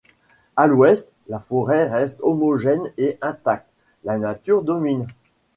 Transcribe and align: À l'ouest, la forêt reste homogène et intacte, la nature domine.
À 0.55 0.65
l'ouest, 0.65 1.13
la 1.27 1.37
forêt 1.39 1.85
reste 1.87 2.19
homogène 2.23 2.91
et 2.97 3.19
intacte, 3.21 3.69
la 4.03 4.17
nature 4.17 4.63
domine. 4.63 5.05